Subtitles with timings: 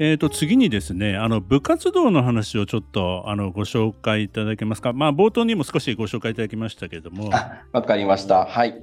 [0.00, 7.30] えー、と次にですねあの部活動の話をちょっとあのご紹介いただけますか、まあ、冒頭にも少しご紹介いただきましたけれども。
[7.72, 8.46] わかりました。
[8.46, 8.80] はい。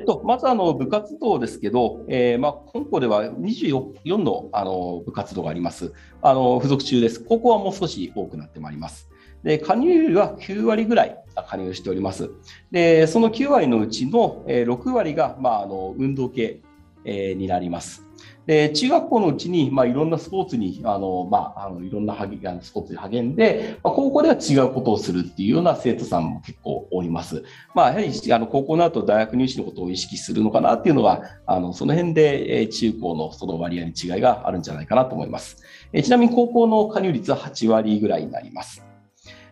[0.00, 5.92] えっと、まずあの部活動ですけど、えー、まあ、本校では24のあの部活動があります。
[6.22, 7.20] あの付属中です。
[7.20, 9.08] 高校はもう少し多くなってまいります。
[9.44, 11.16] で加入は9割ぐらい
[11.48, 12.30] 加入しております。
[12.72, 16.60] でその9割のうちの6割が、まあ、あの運動系、
[17.04, 18.10] えー、になります。
[18.46, 27.44] で中学校のうちに、まあ、いろんなスポーツにあの、まあ、あのいろんなスポーツに励んで、まあ、高校では違うことをするっていうような生徒さんも結構おります。
[27.74, 35.62] まあ、やはりあの高校の後大学入試のことを意識するのかなっていうのがあのその辺で、え中高のその割合に違いがあるんじゃないかなと思います。
[35.92, 38.84] えちなみに高校の加入率は8割ぐらいになります。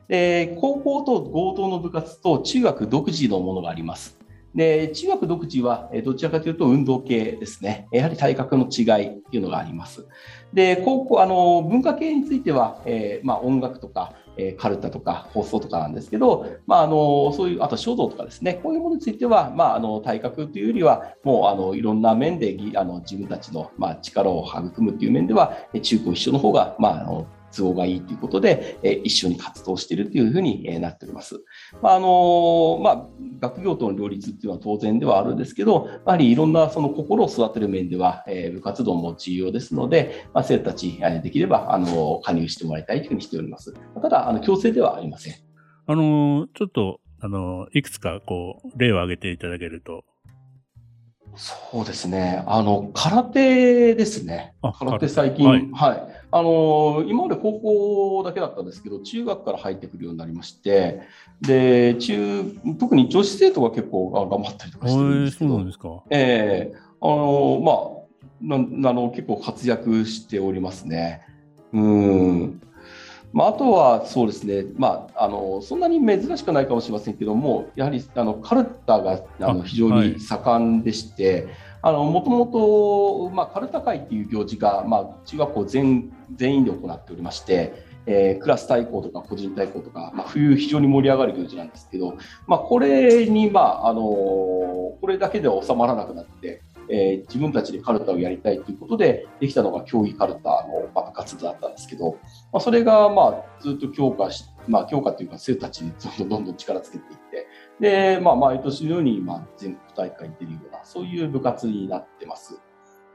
[0.08, 4.18] で高校と合同の部活と中学独自のものがあります。
[4.54, 7.86] で中学独自はどちらかというと運動系ですね。
[7.92, 10.06] やはり体格の違いっていうのがあります。
[10.52, 27.26] で高校あの文化系については、えー、まあ、音楽とか、えー、カルタとか放送とかなんですけど、まあ、あのそういうあと書道とかですねこういうものについては、まあ、あの体格というよりはもうあのいろんな面であの自分たちの、まあ、力を育むという面では中高一緒の方が、まあ、あの
[27.56, 31.40] 都合がいいということで、え一緒に活動しているというふうになっております。
[31.82, 33.06] まああのまあ、
[33.40, 43.74] 学業との両立っていうのは当然ではあるんですけど、やはりいろんなその心を育てる面では、え部活動も重要ですので、まあ、生徒たち、えできればあの加入してもらいたいというふうにしております。
[44.00, 45.34] ただ、あの強制ではありません。
[45.86, 50.04] あのちょっとあのいくつかこう例を挙げていただけると。
[51.38, 52.42] そうですね。
[52.46, 54.54] あの、空手ですね。
[54.60, 56.18] 空手最近、はい、はい。
[56.32, 61.00] あの、今まで高校だけだったんですけど、中学から入ってくるようになりまして、
[61.40, 62.44] で、中、
[62.78, 66.04] 特に女子生徒が結構頑張ったりとかしてるんですけど。
[66.10, 67.60] ええー、あの、
[68.40, 71.22] まあ、なあの結構活躍しておりますね。
[71.72, 72.60] うん。
[73.32, 81.48] まあ、あとはそうですね、まあ、あのそんなに珍しくないかもしれませんけども、やはりあのカルタがあの非常に盛んでして、
[81.82, 92.16] もともと、まあ、カルタ会っていう行事が、まあ、中学校全全員で行っておりまして、えー、クラス対抗とか個人対抗とか、まあ、冬非常に盛り上がる行事なんですけど、
[92.46, 102.12] まあ、これに、まああのー、これだけでは収まらなくなって、えー、自分たちでカルタをやりたいということでできたのが競技カルタの、まあ、部活だったんですけど、
[102.52, 107.46] まあ、それが、まあ、ずっと強化し、まあ、強化というか生徒たちにどんどん どんどん力つけていって
[107.80, 112.60] で、まあ、毎年のように、まあ、全国大会に出るようなそういう部活になってます。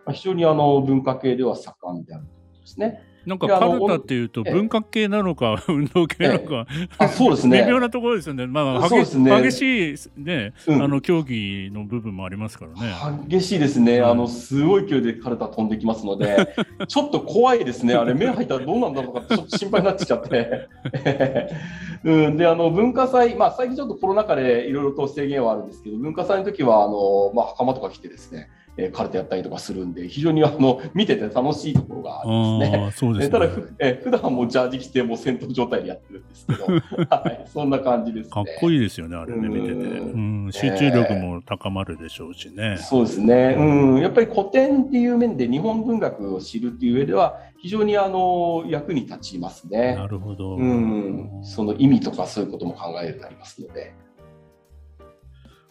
[0.06, 3.12] まあ、非常にあの文化系では盛んであるということですね。
[3.25, 6.67] なんかカルタっていうと文化系なのか 運動系なのか、
[6.97, 8.47] あそうですね微妙なところですよね。
[8.47, 12.94] まあ、まあ、激ね、激しいね、うん、あの競技の部分もありますからね。
[13.28, 14.01] 激しいですね。
[14.01, 16.56] あのすごい勢いでカルタ飛んできますので、
[16.88, 17.94] ちょっと怖いですね。
[17.94, 20.69] あれ目入ったらどうなんだろうかってちょっと心配になってきちゃって。
[22.03, 32.91] うん、であの文化祭、まあ、最近ちょっとコロナ禍でいろいろと制限はあるんですけど文化祭の時はあの、まあ、袴とか着てですねえー、カルテやったりとかするんで、非常にあの見てて楽しいところがありますね。
[32.95, 36.66] そうですねただふ、えー、普段もジャージ着ても戦闘状態でやってるんですけど、
[37.09, 39.73] はい、そんな感じです、ね、かっこいいですよね、あれね、見てて。
[39.73, 42.78] うん、集中力も高まるでしょうしね。
[42.79, 43.56] そうですね。
[43.57, 43.63] う
[43.97, 49.95] ん、やっぱり古典っていう面で日本文学を知るっていう上では、非常にあの役に立ちますね。
[49.95, 50.57] なるほど。
[50.57, 53.94] うん、その意味とかそういうことも考えるようになりますので。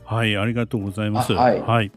[0.05, 1.33] はい、ありがとうございます。
[1.33, 1.93] はい、はい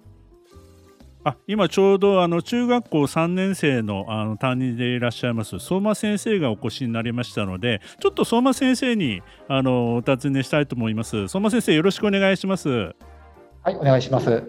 [1.28, 11.28] あ今ちょうどあの中学校3年生のあの担任でいらっしゃいます相馬先生がお越しになりましたのでちょっと相馬先生にあのお尋ねしたいと思います。
[11.28, 12.70] 相馬先生よろしくお願いします。
[12.70, 14.44] はいお願いします。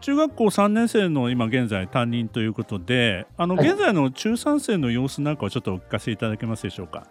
[0.00, 7.06] 中学校3年生の今現在担任ということであの現在の中3生の様子なんかをちょっとお聞かせいただけますでしょうか？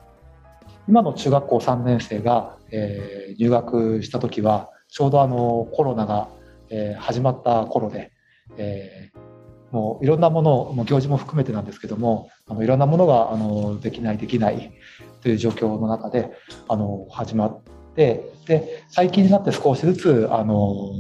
[0.90, 6.28] 今の中学校3年生が、えー、入学した時はちょうどあのコロナが、
[6.70, 8.11] えー、始まった頃で
[8.58, 14.74] えー、もういろんなものも行事も含めてなんですけどもあのいろんなものがあのできないできない
[15.22, 16.32] という状況の中で
[16.68, 17.64] あの始まっ
[17.96, 20.92] てで最近になって少しずつあの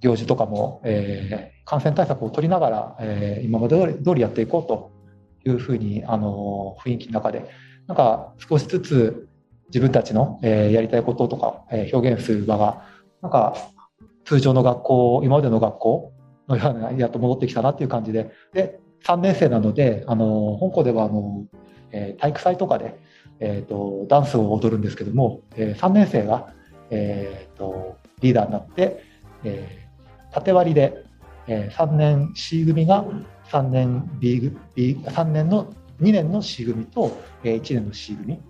[0.00, 4.92] 行事とかも、えー、感染対策を取りながら、えー、今まで通り通りやっていこうと
[5.48, 7.48] いうふうにあの雰囲気の中で
[7.86, 9.28] なんか少しずつ
[9.68, 12.84] 自分たちの、えー、やりたいこととか、えー、表現する場が
[13.22, 13.56] なんか
[14.24, 16.12] 通常の学校今までの学校
[16.48, 18.30] のようなやっと戻ってきたなっていう感じで。
[18.52, 21.46] で3年生なのであの本校ではあの、
[21.92, 22.98] えー、体育祭とかで、
[23.38, 26.52] えーと、ダンスを踊るんですけども、えー、3年生が、
[26.90, 29.04] えーと、リーダーになって、
[29.44, 31.04] えー、縦割りで、
[31.46, 33.04] えー、3年 C 組が
[33.50, 38.40] 3年 B, B 3年の2年の C 組と、えー、1年の C 組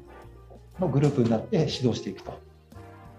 [0.80, 2.40] のグループになって指導していくと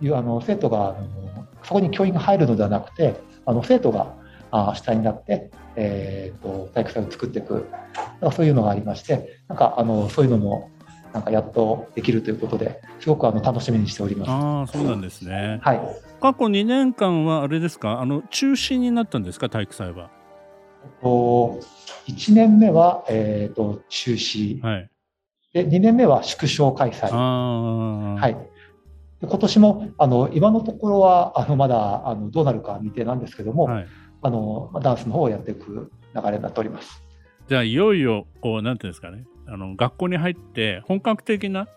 [0.02, 4.17] いうあの生徒があのそこに教員が入るのではなくてあの生徒が
[4.52, 7.68] あ主体になって、えーと、体育祭を作っていく
[8.34, 10.70] そういうのがありましてなんかあのそういうのも
[11.14, 14.30] なんかやっとできるということですごくあの楽しみにしております。
[14.32, 15.60] ああそうなんですね。
[15.64, 15.82] はい。
[16.22, 18.02] 過去2年間はあれですか？
[18.02, 19.50] あの中止になったんですか？
[19.50, 20.10] 体育祭は。
[21.02, 21.60] と
[22.08, 24.90] 1年目は、えーと、中止、はい、
[25.54, 27.10] で2年目は縮小開催。
[27.12, 28.38] はい、
[29.22, 33.88] 今年もあの今のところはあのまだあのどうなるか未定なんですけども、はい、
[34.22, 37.02] あのダンスの方をやっていく流れになっております。
[37.48, 41.68] じゃあいよいよこうなんていうんですかねあの学校に入って本格的な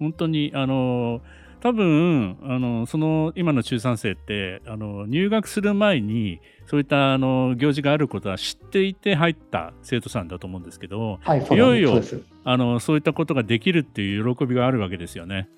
[0.00, 1.20] 本当にあの
[1.60, 12.02] 多分あのその今の中3生ってあの入学する前にそういったあの行事があることは知っていて入った生徒さんだと思うんですけど、はい、いよいよ
[12.44, 15.48] あのそういったことができるっていう喜びがあるわけですよね。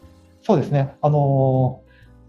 [0.42, 1.80] そうですねあの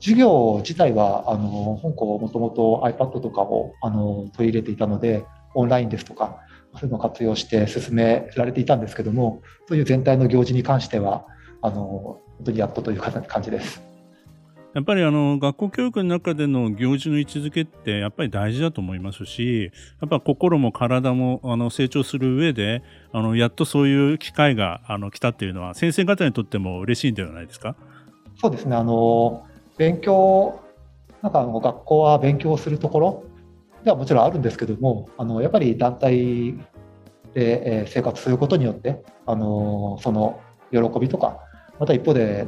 [0.06, 5.25] 授業自体はあの本校もともと iPad とかをあの取り入れていたので
[5.56, 6.38] オンラインですとか
[6.75, 11.25] そういうのを活用して進められていたんですけどもそういう全体の行事に関しては
[11.63, 13.81] あの本当にやっとという感じです。
[14.75, 19.72] やっぱりあの学校教育の中での行事の位置づけってやっぱり大事だと思いますし、
[20.02, 27.78] やっぱ心も体もあの成長する上で、あのやっとそういう機会があの来たっていうのは先生方にとっても嬉しいんではないですか？
[28.36, 28.75] そうですね。
[28.75, 30.60] あの勉強
[31.22, 33.24] なんかあの学校は勉強するところ？
[33.83, 36.56] ではもちろんあるんですけども、あのやっぱり団体
[37.33, 40.39] で生活することによってあのその
[40.72, 41.39] 喜びとか
[41.80, 42.48] また一方で、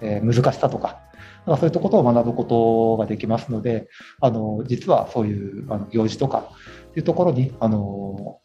[0.00, 1.00] え、難しさとか、
[1.44, 3.88] そういったことを学ぶことができますので、
[4.20, 6.50] あの実はそういうあの行事とか
[6.90, 8.38] っていうところにあの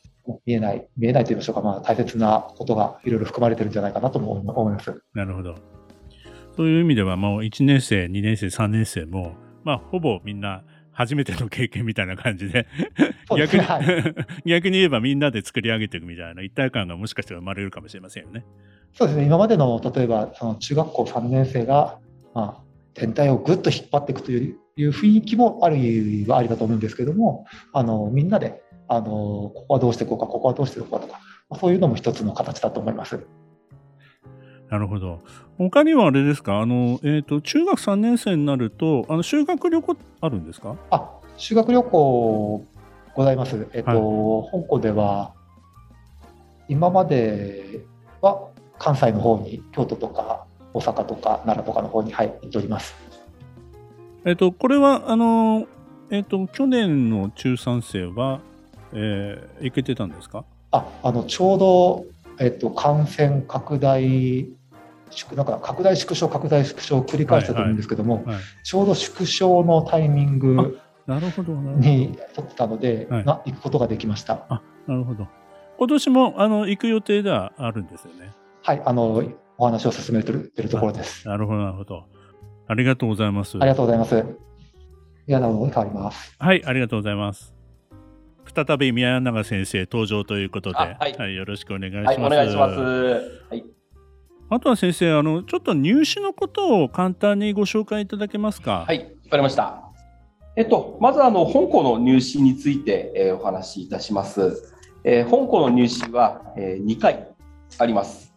[0.46, 5.02] 見えない、見えないと言いましょうか、まあ、大切なことがいろいろ含まれてるんじゃないかなとも思います。
[5.14, 5.75] なるほど。
[6.56, 10.64] そういう意味では、もう1年生、2年生、3年生も、まあ、ほぼみんな
[10.96, 12.68] 初めての経験みたいな感じで
[13.38, 14.16] 逆に、はい、
[14.48, 18.46] 逆に言えばみんなで作り上げていくみたいな一体感がもしかしたら生まれるかもしれませんよね。
[18.94, 22.00] そうですね、今までの例えばその中学校3年生が、
[22.34, 22.64] まあ、
[22.94, 25.76] 全体をぐっと引っ張っていくといういう雰囲気もある
[26.28, 31.20] はありだと思うんですけども、あのみんなであのここはどうしていこうか、ここはどうしていこうかとか、
[31.60, 33.20] そういうのも一つの形だと思います。
[34.70, 35.20] なるほど。
[35.58, 40.76] 他にはあれですか、あのえーと、中学3年生になると、あの修学旅行あるんですか？
[40.92, 42.66] あ修学旅行
[43.14, 43.68] ございます。
[43.74, 45.34] えっ、ー、と、はい、香港では、
[46.68, 47.86] 今まで
[48.22, 52.96] は関西の方に京都とか大阪とか奈良とかの方に、はい、行っております。
[54.26, 55.68] えっと、これはあの、
[56.10, 58.40] えっと、去年の中3生は、
[58.94, 60.44] えー、行けてたんですか？
[60.72, 62.06] ああのちょうど、
[62.40, 64.48] えっと、感染拡大
[65.36, 70.80] なんか拡大縮小拡大縮小を繰り返したと思うんですけども、はいはいはい、ちょうど縮小のタイミング
[71.78, 74.46] に取ってたので、はい、な行くことができました。
[74.50, 75.28] あなるほど
[75.78, 78.34] 今年もあの行く予定ではあるんですよね。
[78.64, 79.24] はいあの
[79.58, 81.28] お話を進めているところです。
[81.28, 82.06] なるほど、なるほど。
[82.68, 83.58] ありがとうございます。
[83.58, 84.26] ありがとうございます。
[85.28, 86.36] 宮永に変わります。
[86.38, 87.55] はい、ありがとうございます。
[88.54, 92.20] 再び宮永先生登場ということで、はい、はい、よろしくお願いします。
[92.20, 92.80] はい、お願いします。
[93.50, 93.64] はい。
[94.50, 98.86] あとは先生、あのちょっと入試のことを簡単にご紹介いただけますか？
[98.88, 99.82] はい、わかりました。
[100.56, 104.74] えっと、まずあの本校の入試について、えー、お話しいたします。
[105.04, 107.28] えー、本校の入試は、えー、2回
[107.78, 108.34] あります。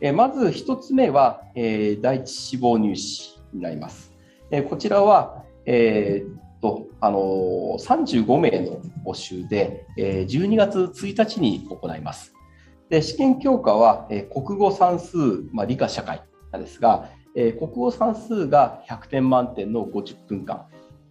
[0.00, 4.12] えまず1つ目は、え第一志望入試になります。
[4.50, 7.18] えこちらは、えー、とあの
[7.78, 12.32] 35名の募集で、え12月1日に行います。
[12.88, 15.18] で試験教科は、え国語算数、
[15.52, 20.64] まあ、理科社会なんですが、え国語算数が100点満点の50分間、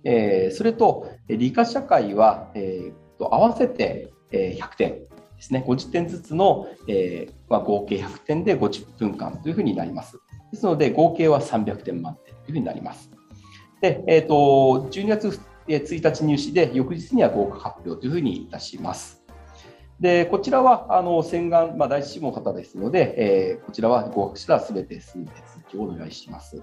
[0.03, 5.07] えそれと理科社会は、えー、と合わせて100点で
[5.37, 10.17] すね、50点ずつの、えーまあ、合計100点で50分間というふうになります。
[10.51, 13.12] ですので、合計は300点満点というふうになります。
[13.83, 19.21] で、えーと、12月1日入試で、翌日には合格発表というふうにいたします。
[19.99, 26.61] でこちらはあの洗顔、まあ、第一志望方ですので、えー、こちらは合格したらすべてすぐ手続きをお願いします。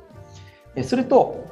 [0.82, 1.46] それと、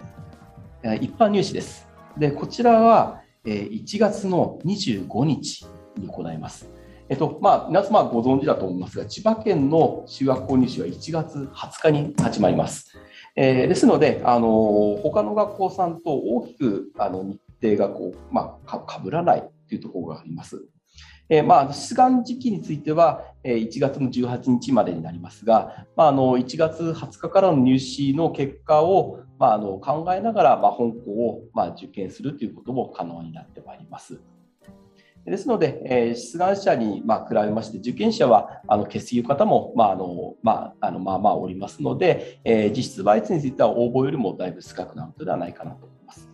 [1.01, 1.87] 一般入試です。
[2.17, 5.67] でこちらは1月の25日
[5.99, 6.71] に行います。
[7.11, 12.99] えっとまあ、皆様ご存知だと思いますが、千葉県の中学校入試は1月20日に始まります。
[13.41, 20.61] えー、ですので、あの他の学校さんと大きくあの日程がこう、まあ、かぶらないというところがあります。
[21.29, 34.21] えー、まあ、出願時期については、えー、1月の18日までになりますが、まあ、あの1月20日からの入試の結果を、まあ、あの考えながら、まあ、本校を、まあ、受験するということも可能になってまいります。
[35.25, 46.29] ですので、えー、出願者に、まあ、比べまして、受験者はあの欠席方も、まああのまあ、あのまあまあおりますので、えー、実質倍率については応募よりもだいぶ少なくなるのではないかなと思います。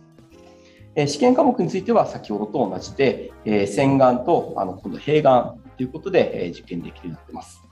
[0.95, 7.64] えー試験科目については先ほどと同じで、え洗顔とあの今度併願ということで、え受験できるようになっています。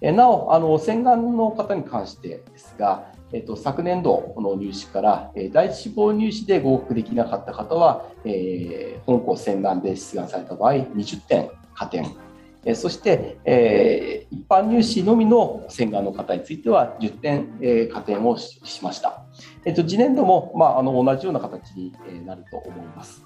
[0.00, 12.16] えなおあの、洗顔の方に関してですが、えっと、昨年度の入試から、え第一志望入試で合格できなかった方は、えー、本校洗顔で出願された場合20点加点
[12.64, 19.22] えそして、えー、一般入試のみの洗顔の方については10点、えー、加点をしました。
[19.64, 21.92] えーと、次年度も、まあ、あの同じような形に
[22.26, 23.24] なると思います。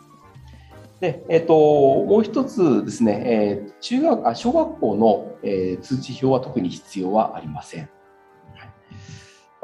[1.03, 7.91] でえーと、もう一つですね、えー、中学あ小学校の、えー、通知表は特に必要はありません。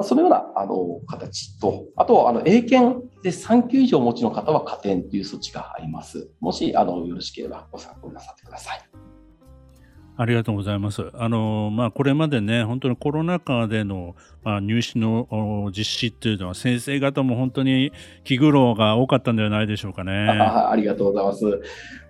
[0.01, 6.29] そのようなあの形と、あとあの英検で3級以上お持ちの方は加点という措置があります。
[6.41, 9.08] もしあのよろしければご参考になさってください。
[10.19, 11.09] ありがとうございます。
[11.13, 17.93] あの、まあ、これまでね、本当にコロナ禍での、まあ、入試の実施っていうのは、先生方も本当に
[18.25, 20.27] 気苦労が多かったんではないでしょうかね。
[20.27, 21.61] ありがとうございます。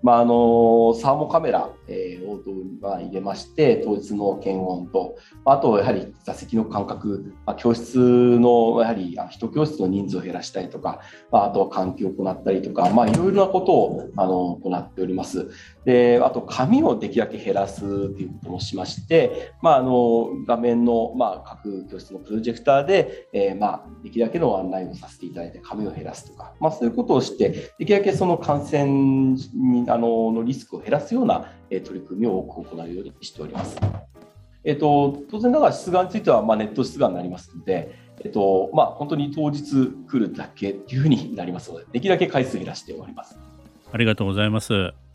[0.02, 2.42] まあ、あのサーモカメラ、えー、を
[2.82, 11.02] 入れまして、当日の検温と、あとやはり座席の間隔、まあ、教室のやはり一教室の人数を減らしたりとか、
[11.32, 15.50] まあ、あとは換気を行ったりとか、まあ、いろいろなことをあの行っております。
[15.86, 33.78] であと、紙をできるだけ減らすということもしまして、まあ、あの画面の、まあ、各教室のプロジェクターで、えー、まあ、できるだけの案内をさせていただいて、紙を減らすとか、まあ、そういうことをして、できるだけその感染にあののリスクを減らすような、え取り組みを多く行うようにしております。
[34.64, 39.64] えっと、当然ながら出願については、まあ、ネット出願になりますので、えっとまあ、本当に当日
[40.10, 43.40] 来るだけというふうになりますので、できるだけ回数減らしております。
[43.92, 45.09] ありがとうございます。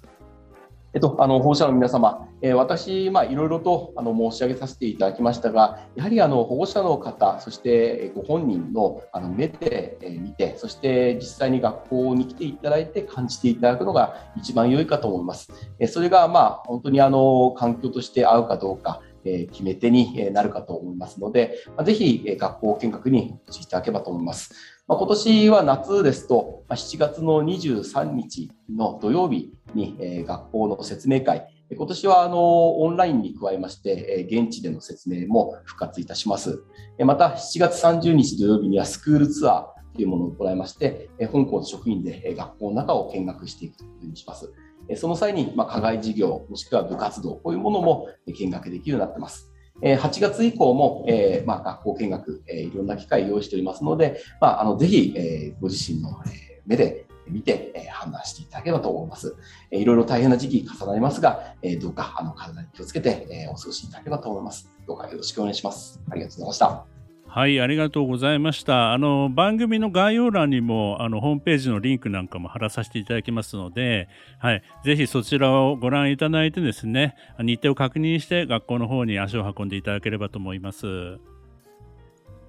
[0.94, 15.50] えっと、あの保護者の皆様、えー、私、まあ、いろいろとあの申し上げさせていただきましたが、やはりあの保護者の方、そしてご本人のあの目で、見て、そして実際に学校に来ていただいて感じていただくのが一番良いかと思います。
[15.80, 24.73] え、それが、まあ、本当にあの環境として合うかどうか、え決め手になるかと思いますので、まあ、ぜひ学校見学にお越しいただければと思います。
[24.86, 36.62] まあ、今年は夏ですと、7月の23日の土曜日に、えー、学校の説明会、今年はあのオンラインに加えまして、現地での説明も復活いたします。
[36.98, 44.52] また、7月30日土曜日にはスクールツアーというものを行いまして、本校の職員で学校の中を見学していくというふうにします。
[44.96, 49.53] その際に、ま課外授業、もしくは部活動、こういうものも見学できるようになっています。
[49.82, 59.36] 8月以降も、えーまあ、学校見学、えー、いろんな機会を用意しておりますので、まあ、あのぜひ、えー、ご自身の、え目で見て、えー、判断していただければと思います。
[59.70, 64.68] えー、いろいろ大変な時期重なりますが、えー、どうかあの体に気をつけて、えー、お過ごしいただければと思います。
[64.86, 66.00] どうかよろしくお願いします。
[66.10, 66.93] ありがとうございました。
[67.34, 68.92] はい、ありがとうございました。
[68.92, 80.86] あの、番組の概要欄にも、あの、ホームページのリンクなんかも貼らさせていただきますので、はい、ぜひそちらをご覧いただいてですね、日程を確認して学校の方に足を運んでいただければと思います。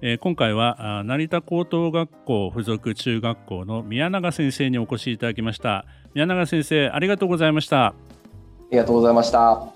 [0.02, 5.84] えー、今回は成田高等学校附属中学校の宮永先生にお越しいただきました。
[6.14, 7.86] 宮永先生、ありがとうございました。
[7.86, 7.94] あ
[8.70, 9.75] りがとうございました。